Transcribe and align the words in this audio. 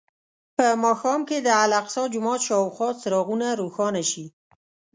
په 0.55 0.65
ماښام 0.83 1.21
کې 1.29 1.37
د 1.41 1.49
الاقصی 1.63 2.03
جومات 2.13 2.41
شاوخوا 2.47 2.89
څراغونه 3.01 3.47
روښانه 3.61 4.03
شي. 4.11 4.25